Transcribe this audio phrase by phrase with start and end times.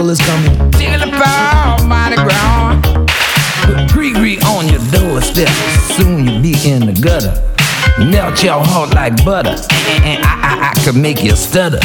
[0.00, 0.70] carnival is coming.
[0.72, 2.84] Jingle about mighty ground.
[3.62, 5.48] Put With gree on your doorstep,
[5.96, 7.34] soon you'll be in the gutter.
[7.98, 9.56] Melt your heart like butter,
[10.04, 11.80] and I, I, I could make you stutter.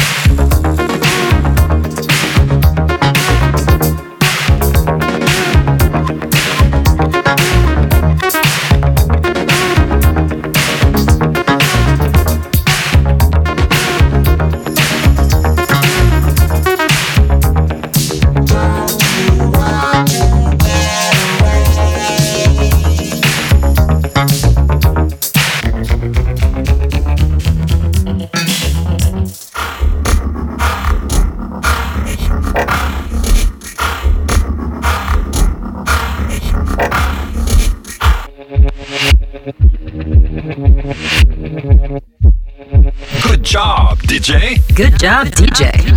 [44.76, 45.95] Good job, DJ.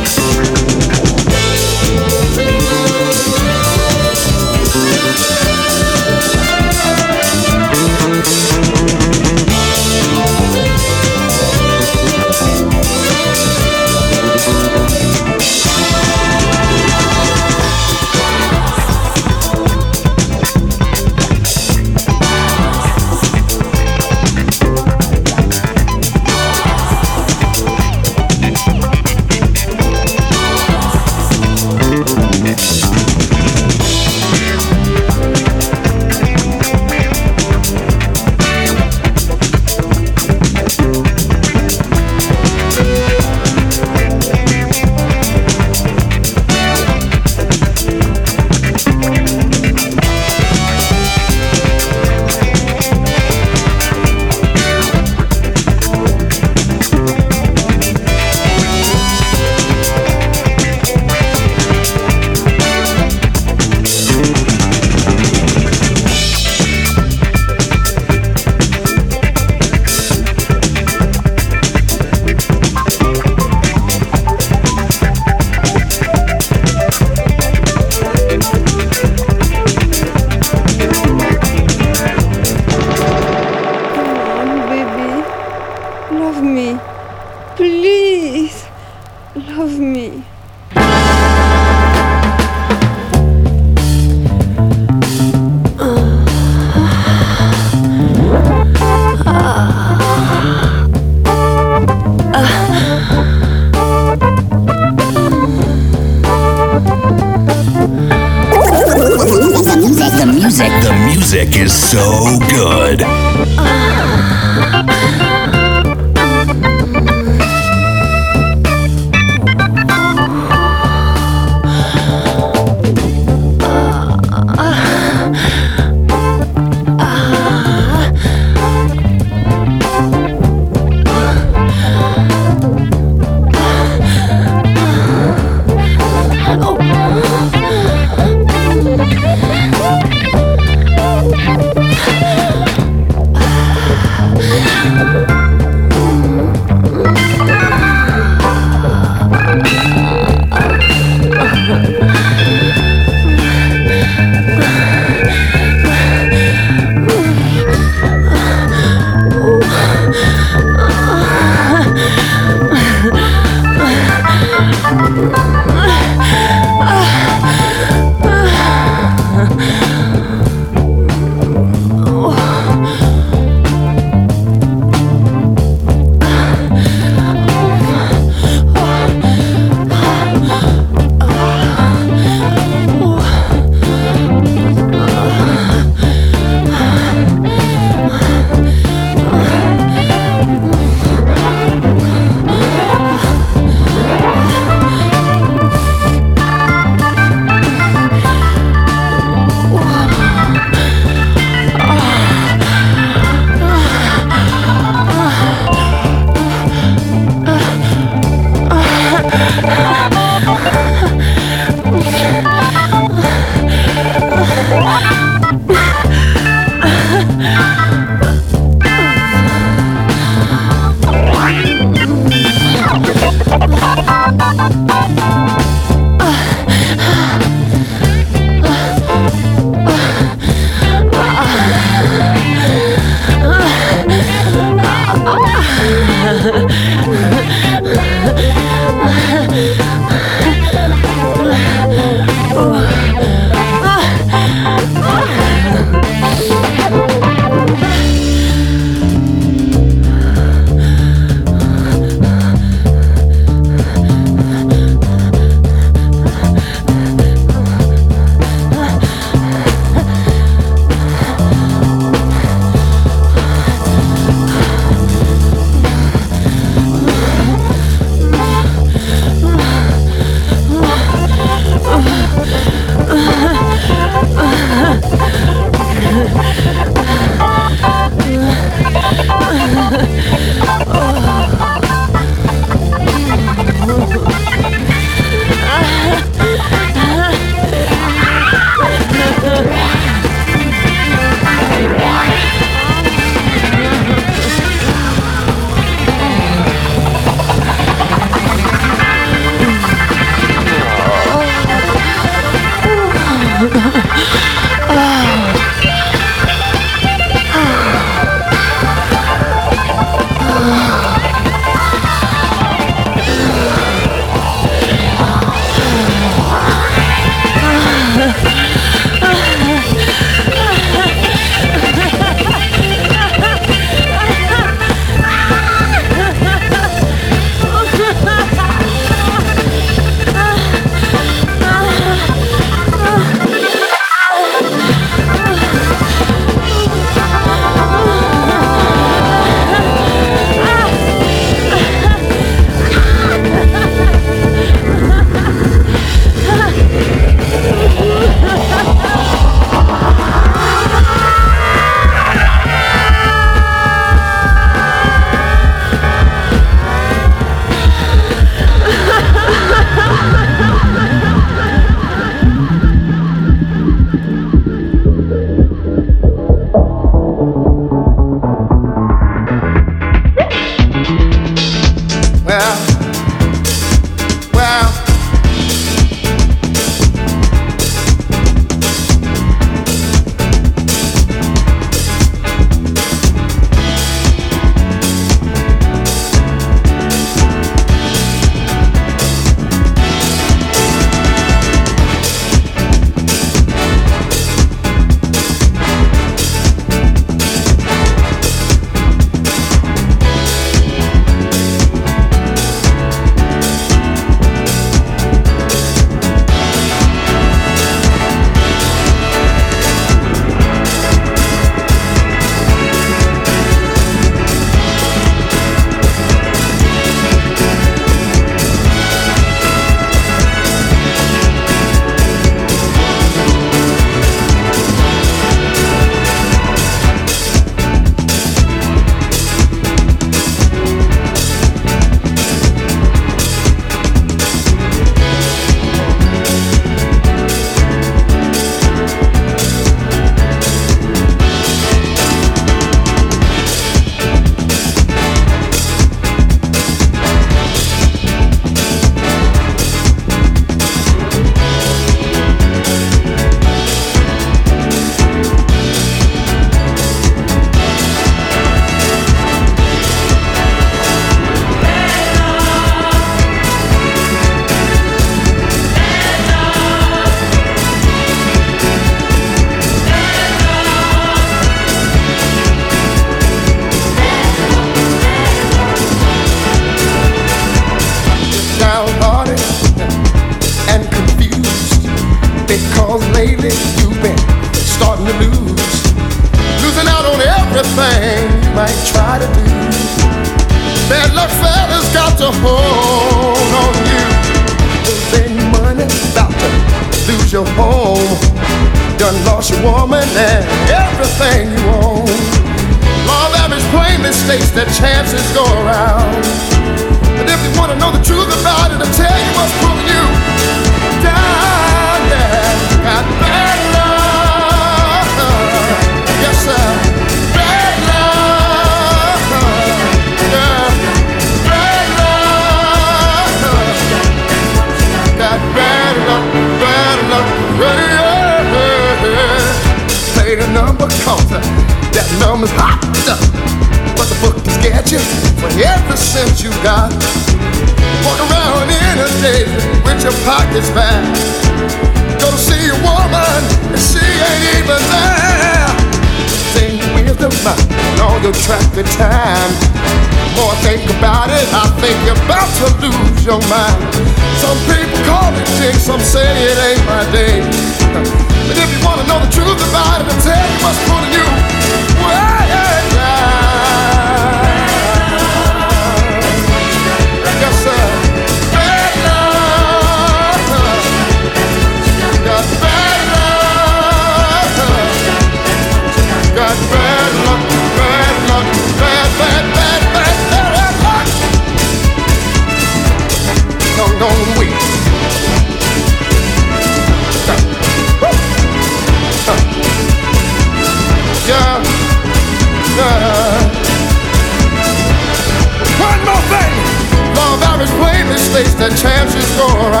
[599.67, 600.00] door.